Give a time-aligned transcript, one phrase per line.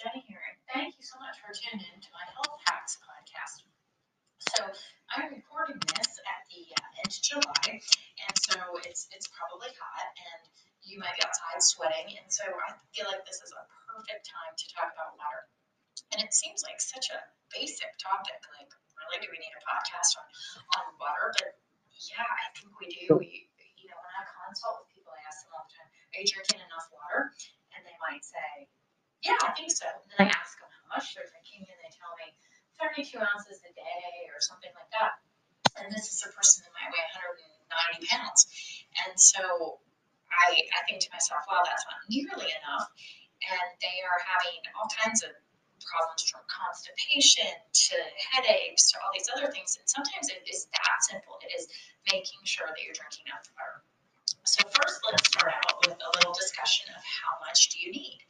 [0.00, 3.68] Jenny here, and thank you so much for tuning in to my Health Hacks podcast.
[4.56, 4.64] So
[5.12, 7.68] I'm recording this at the uh, end of July,
[8.24, 8.56] and so
[8.88, 10.40] it's it's probably hot, and
[10.80, 13.60] you might be outside sweating, and so I feel like this is a
[13.92, 15.44] perfect time to talk about water.
[16.16, 17.20] And it seems like such a
[17.52, 20.24] basic topic, like really, do we need a podcast on
[20.80, 21.28] on water?
[21.36, 21.60] But
[22.08, 23.20] yeah, I think we do.
[23.20, 23.44] You,
[23.76, 26.28] you know, when I consult with people, I ask them all the time, "Are you
[26.32, 27.36] drinking enough water?"
[27.76, 28.64] And they might say
[29.24, 29.86] yeah, I think so.
[29.88, 32.32] And then I ask them how much they're drinking, and they tell me
[32.80, 35.20] 32 ounces a day or something like that.
[35.76, 38.48] And this is a person that might weigh 190 pounds.
[39.06, 39.78] And so
[40.32, 42.88] I, I think to myself, wow, that's not nearly enough.
[43.44, 45.32] And they are having all kinds of
[45.80, 47.96] problems from constipation to
[48.32, 49.76] headaches to all these other things.
[49.80, 51.40] And sometimes it is that simple.
[51.40, 51.68] It is
[52.12, 53.80] making sure that you're drinking enough water.
[54.44, 58.20] So first, let's start out with a little discussion of how much do you need.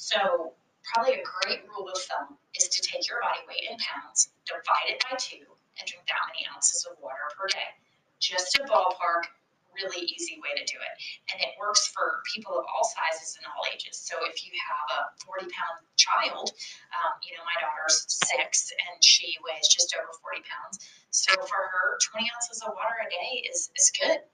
[0.00, 0.56] So
[0.88, 4.88] probably a great rule of thumb is to take your body weight in pounds, divide
[4.88, 5.44] it by two,
[5.76, 7.68] and drink that many ounces of water per day.
[8.16, 9.28] Just a ballpark,
[9.76, 10.94] really easy way to do it.
[11.28, 14.00] And it works for people of all sizes and all ages.
[14.00, 16.48] So if you have a 40 pound child,
[16.96, 20.80] um, you know, my daughter's six and she weighs just over 40 pounds.
[21.12, 24.24] So for her, 20 ounces of water a day is, is good.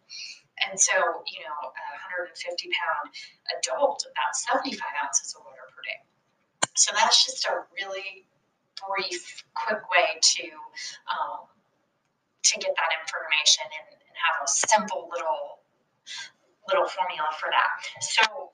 [0.65, 0.97] And so,
[1.29, 3.12] you know, a 150 pound
[3.61, 5.56] adult, about 75 ounces of water
[6.75, 8.27] So that's just a really
[8.77, 10.45] brief, quick way to
[11.09, 11.48] um,
[12.45, 15.65] to get that information and, and have a simple little
[16.69, 17.70] little formula for that.
[18.03, 18.53] So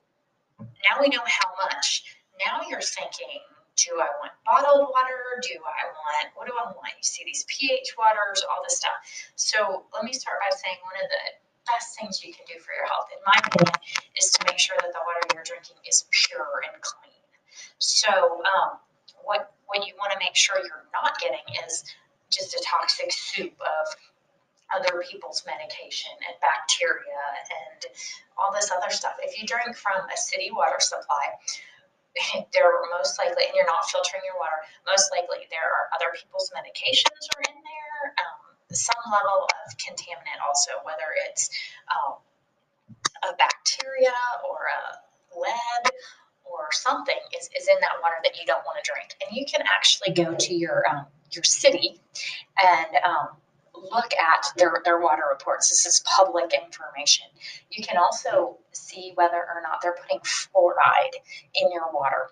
[0.59, 2.17] now we know how much.
[2.45, 3.41] Now you're thinking,
[3.77, 5.41] do I want bottled water?
[5.41, 6.93] Do I want, what do I want?
[6.97, 8.97] You see these pH waters, all this stuff.
[9.35, 11.23] So let me start by saying one of the
[11.65, 13.77] best things you can do for your health, in my opinion,
[14.17, 17.22] is to make sure that the water you're drinking is pure and clean.
[17.77, 18.79] So, um,
[19.23, 21.83] what what you want to make sure you're not getting is
[22.29, 23.85] just a toxic soup of
[24.73, 27.85] other people's medication and bacteria and
[28.37, 29.13] all this other stuff.
[29.21, 31.37] If you drink from a city water supply,
[32.53, 36.09] there are most likely, and you're not filtering your water, most likely there are other
[36.17, 38.01] people's medications are in there.
[38.17, 38.37] Um,
[38.73, 41.49] some level of contaminant also, whether it's
[41.93, 42.17] um,
[43.29, 44.13] a bacteria
[44.49, 44.81] or a
[45.37, 45.85] lead
[46.53, 49.15] or something is, is in that water that you don't want to drink.
[49.25, 51.99] And you can actually go to your um, your city
[52.61, 53.27] and um,
[53.91, 55.69] look at their, their water reports.
[55.69, 57.25] This is public information.
[57.69, 61.15] You can also see whether or not they're putting fluoride
[61.55, 62.29] in your water.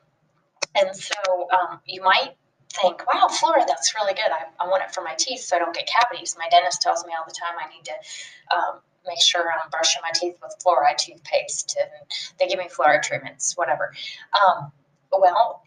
[0.75, 2.35] And so um, you might
[2.71, 4.31] think, wow, fluoride, that's really good.
[4.31, 6.35] I, I want it for my teeth so I don't get cavities.
[6.37, 10.01] My dentist tells me all the time I need to um, make sure I'm brushing
[10.03, 11.89] my teeth with fluoride toothpaste, and
[12.39, 13.93] they give me fluoride treatments, whatever.
[14.41, 14.71] Um,
[15.11, 15.63] well,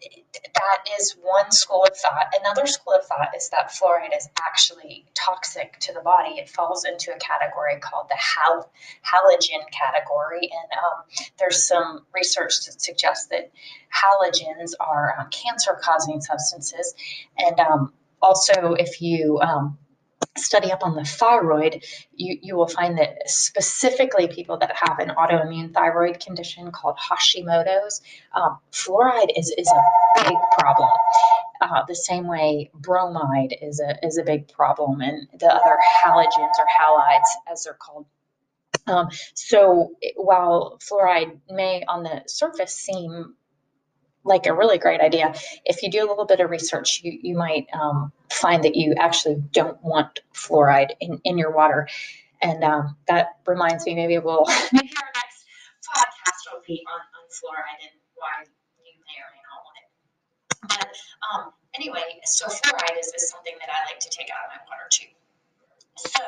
[0.55, 2.33] that is one school of thought.
[2.39, 6.31] Another school of thought is that fluoride is actually toxic to the body.
[6.39, 8.71] It falls into a category called the hal-
[9.03, 10.49] halogen category.
[10.51, 13.51] And um, there's some research that suggests that
[13.93, 16.95] halogens are um, cancer causing substances.
[17.37, 19.77] And um, also, if you um,
[20.37, 21.83] study up on the thyroid,
[22.13, 28.01] you, you will find that specifically people that have an autoimmune thyroid condition called Hashimoto's,
[28.33, 30.89] um, fluoride is, is a big problem.
[31.61, 36.53] Uh, the same way bromide is a, is a big problem, and the other halogens
[36.59, 38.05] or halides, as they're called.
[38.87, 43.35] Um, so while fluoride may on the surface seem
[44.25, 45.33] like a really great idea.
[45.63, 48.95] If you do a little bit of research, you, you might um, find that you
[48.97, 51.87] actually don't want fluoride in, in your water.
[52.41, 55.45] And um, that reminds me, maybe we'll maybe our next
[55.85, 58.49] podcast will be on, on fluoride and why
[58.83, 59.89] you may or may not want it.
[60.67, 60.89] But
[61.29, 64.61] um, anyway, so fluoride is, is something that I like to take out of my
[64.65, 65.13] water too.
[65.97, 66.23] So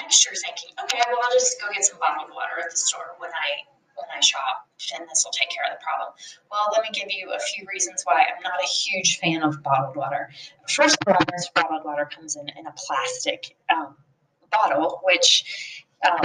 [0.00, 3.14] next you're thinking, okay, well, I'll just go get some bottled water at the store
[3.18, 3.68] when I
[4.00, 4.66] when I shop,
[4.96, 6.14] and this will take care of the problem.
[6.50, 9.62] Well, let me give you a few reasons why I'm not a huge fan of
[9.62, 10.30] bottled water.
[10.68, 13.96] First of all, this bottled water comes in, in a plastic um,
[14.50, 16.24] bottle, which um,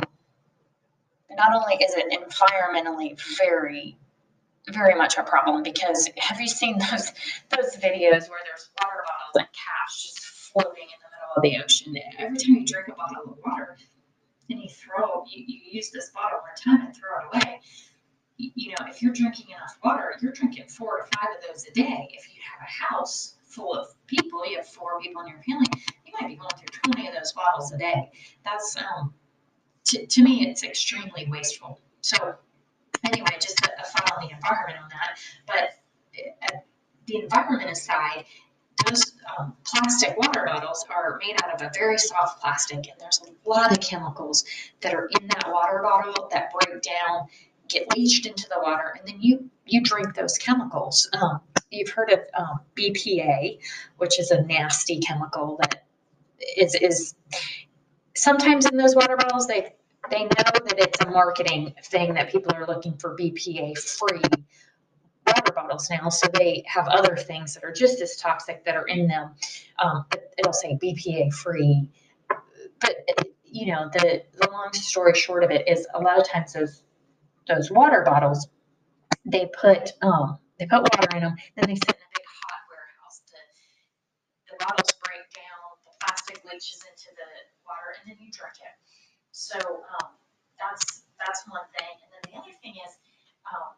[1.31, 3.97] not only is it environmentally very
[4.71, 7.11] very much a problem because have you seen those
[7.49, 11.63] those videos where there's water bottles and cash just floating in the middle of the
[11.63, 11.95] ocean?
[12.17, 13.77] Every time you drink a bottle of water,
[14.49, 17.59] and you throw, you, you use this bottle one time and throw it away.
[18.37, 21.65] You, you know, if you're drinking enough water, you're drinking four to five of those
[21.65, 22.09] a day.
[22.11, 25.67] If you have a house full of people, you have four people in your family,
[26.05, 28.11] you might be going through 20 of those bottles a day.
[28.43, 29.13] That's, um,
[29.85, 31.79] to, to me, it's extremely wasteful.
[32.01, 32.35] So,
[33.05, 35.19] anyway, just a, a thought on the environment on that.
[35.47, 35.69] But
[37.07, 38.25] the environment aside,
[38.85, 43.21] those um, plastic water bottles are made out of a very soft plastic, and there's
[43.21, 44.45] a lot of chemicals
[44.81, 47.27] that are in that water bottle that break down,
[47.67, 51.09] get leached into the water, and then you you drink those chemicals.
[51.13, 51.39] Um,
[51.71, 53.59] you've heard of um, BPA,
[53.97, 55.85] which is a nasty chemical that
[56.57, 57.15] is is
[58.15, 59.73] sometimes in those water bottles they
[60.09, 64.21] they know that it's a marketing thing that people are looking for BPA free
[65.55, 69.07] bottles now, so they have other things that are just as toxic that are in
[69.07, 69.31] them.
[69.79, 70.05] Um,
[70.37, 71.89] it'll say BPA free.
[72.79, 72.95] But
[73.43, 76.83] you know, the the long story short of it is a lot of times those
[77.47, 78.47] those water bottles,
[79.25, 82.61] they put um, they put water in them, then they sit in a big hot
[82.69, 83.21] warehouse.
[83.31, 83.41] The
[84.51, 87.29] the bottles break down, the plastic leaches into the
[87.65, 88.75] water, and then you drink it.
[89.31, 90.09] So um,
[90.59, 91.95] that's that's one thing.
[92.03, 92.93] And then the other thing is,
[93.47, 93.71] um,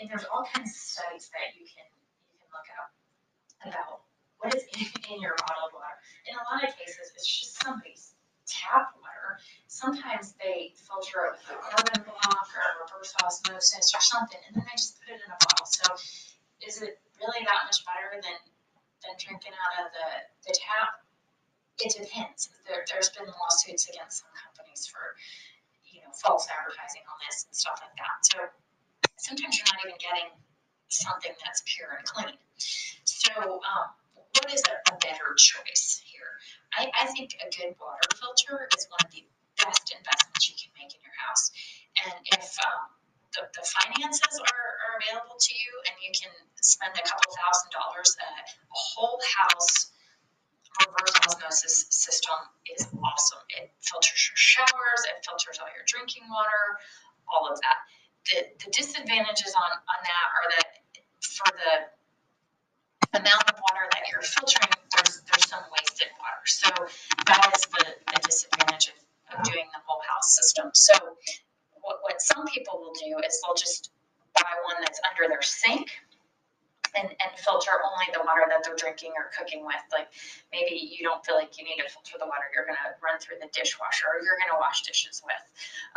[0.00, 1.86] and there's all kinds of studies that you can
[2.30, 2.90] you can look up
[3.66, 4.06] about
[4.38, 5.98] what is in, your bottled water.
[6.26, 8.14] In a lot of cases, it's just somebody's
[8.46, 9.38] tap water.
[9.70, 14.66] Sometimes they filter it with a carbon block or reverse osmosis or something, and then
[14.66, 15.66] they just put it in a bottle.
[15.66, 15.86] So
[16.66, 18.38] is it really that much better than
[19.06, 20.08] than drinking out of the,
[20.46, 21.06] the tap?
[21.78, 22.50] It depends.
[22.66, 25.18] There, there's been lawsuits against some companies for,
[25.90, 28.18] you know, false advertising on this and stuff like that.
[28.22, 28.38] So
[29.16, 30.30] sometimes you're not even getting
[30.88, 32.36] something that's pure and clean.
[33.04, 33.32] So,
[33.62, 36.32] um, what is a, a better choice here?
[36.76, 39.24] I, I think a good water filter is one of the
[39.60, 41.52] best investments you can make in your house.
[42.04, 42.88] And if um,
[43.36, 47.70] the, the finances are, are available to you and you can spend a couple thousand
[47.72, 49.92] dollars, a, a whole house
[50.80, 52.38] reverse osmosis system
[52.72, 53.44] is awesome.
[53.52, 56.80] It filters your showers, it filters all your drinking water,
[57.28, 57.78] all of that.
[58.30, 60.68] The, the disadvantages on, on that are that
[61.20, 66.42] for the amount of water that you're filtering, there's there's some wasted water.
[66.46, 66.68] So
[67.26, 67.84] that is the,
[68.14, 68.96] the disadvantage of,
[69.38, 70.70] of doing the whole house system.
[70.72, 70.94] So
[71.82, 73.90] what, what some people will do is they'll just
[74.34, 75.90] buy one that's under their sink
[76.94, 79.80] and, and filter only the water that they're drinking or cooking with.
[79.92, 80.08] Like
[80.52, 83.18] maybe you don't feel like you need to filter the water you're going to run
[83.18, 85.44] through the dishwasher or you're going to wash dishes with.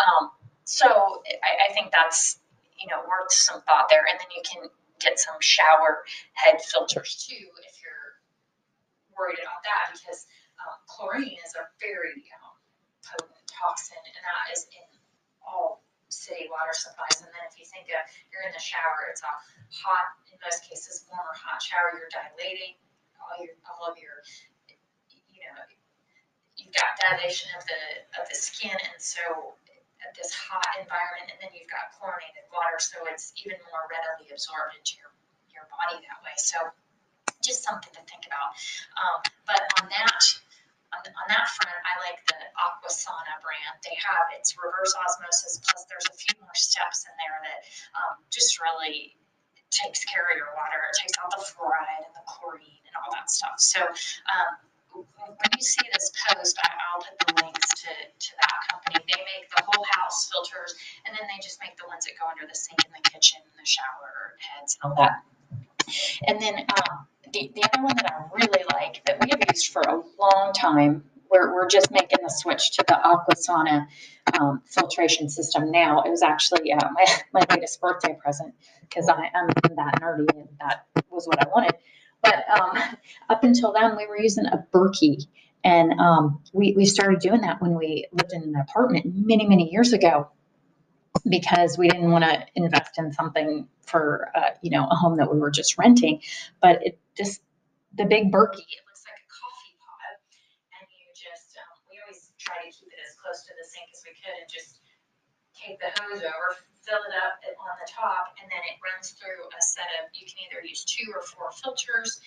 [0.02, 0.32] Um,
[0.66, 2.42] so I, I think that's
[2.82, 4.70] you know worth some thought there, and then you can
[5.00, 6.04] get some shower
[6.34, 8.20] head filters too if you're
[9.14, 10.26] worried about that because
[10.60, 12.58] um, chlorine is a very um,
[13.06, 14.90] potent toxin, and that is in
[15.46, 17.22] all city water supplies.
[17.22, 18.02] And then if you think of
[18.34, 19.34] you're in the shower, it's a
[19.70, 21.94] hot, in most cases, warm or hot shower.
[21.94, 22.76] You're dilating
[23.22, 24.26] all your all of your,
[25.30, 25.62] you know,
[26.58, 27.82] you've got dilation of the
[28.18, 29.54] of the skin, and so
[30.14, 34.78] this hot environment, and then you've got chlorinated water, so it's even more readily absorbed
[34.78, 35.10] into your
[35.50, 36.36] your body that way.
[36.38, 36.60] So
[37.42, 38.54] just something to think about.
[38.98, 39.20] Um,
[39.50, 40.22] but on that
[40.94, 43.76] on, on that front, I like the Aquasana brand.
[43.84, 47.60] They have it's reverse osmosis, plus there's a few more steps in there that
[47.98, 49.18] um, just really
[49.74, 50.80] takes care of your water.
[50.88, 53.58] It takes out the fluoride and the chlorine and all that stuff.
[53.60, 54.52] So um,
[55.04, 59.04] when you see this post, I, will put the links to, to that company.
[59.10, 60.76] They make the whole house filters,
[61.06, 63.42] and then they just make the ones that go under the sink in the kitchen,
[63.58, 65.24] the shower heads, and all that.
[66.28, 69.72] And then um, the, the other one that I really like that we have used
[69.72, 73.88] for a long time, we're, we're just making the switch to the Aquasana
[74.40, 76.02] um, filtration system now.
[76.04, 79.22] It was actually uh, my, my latest birthday present because I'm
[79.76, 81.76] that nerdy and that was what I wanted.
[82.26, 82.78] But um,
[83.30, 85.26] up until then, we were using a Berkey.
[85.64, 89.72] And um, we, we started doing that when we lived in an apartment many, many
[89.72, 90.30] years ago
[91.30, 95.32] because we didn't want to invest in something for uh, you know a home that
[95.32, 96.22] we were just renting
[96.62, 97.42] but it just
[97.96, 100.20] the big Berkey it looks like a coffee pot
[100.82, 103.88] and you just um, we always try to keep it as close to the sink
[103.94, 104.75] as we could and just
[105.66, 106.48] take the hose over
[106.86, 110.22] fill it up on the top and then it runs through a set of you
[110.30, 112.22] can either use two or four filters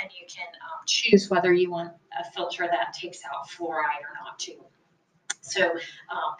[0.00, 4.14] and you can um, choose whether you want a filter that takes out fluoride or
[4.22, 4.58] not too.
[5.40, 6.32] So um,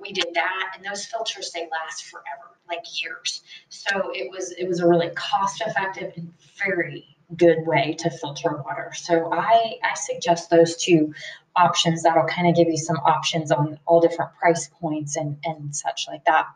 [0.00, 3.42] we did that and those filters they last forever like years.
[3.68, 8.62] So it was it was a really cost effective and very good way to filter
[8.64, 8.92] water.
[8.94, 11.14] So i i suggest those two
[11.56, 12.02] options.
[12.02, 16.06] That'll kind of give you some options on all different price points and and such
[16.08, 16.46] like that.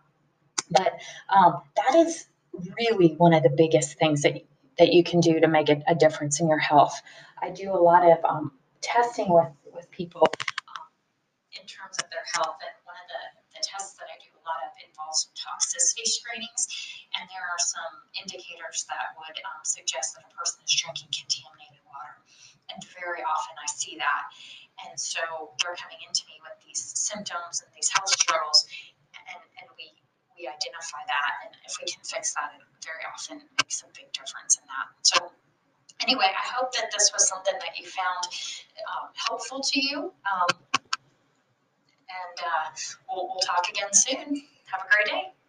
[0.70, 0.92] But
[1.28, 2.26] um, that is
[2.78, 4.42] really one of the biggest things that
[4.78, 7.00] that you can do to make a, a difference in your health.
[7.40, 10.86] I do a lot of um, testing with with people um,
[11.60, 12.81] in terms of their health and
[15.12, 16.68] called some toxicity screenings,
[17.18, 21.84] and there are some indicators that would um, suggest that a person is drinking contaminated
[21.84, 22.16] water.
[22.72, 24.32] And very often I see that.
[24.88, 28.64] And so they're coming into me with these symptoms and these health struggles,
[29.12, 29.92] and, and we,
[30.40, 31.32] we identify that.
[31.44, 34.88] And if we can fix that, it very often makes a big difference in that.
[35.04, 35.28] So,
[36.00, 38.24] anyway, I hope that this was something that you found
[38.88, 40.08] um, helpful to you.
[40.24, 40.48] Um,
[42.20, 42.70] and uh,
[43.10, 44.42] we'll, we'll talk again soon.
[44.70, 45.41] Have a great day.